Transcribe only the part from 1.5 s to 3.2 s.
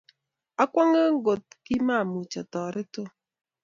kimwamuch atoret Tom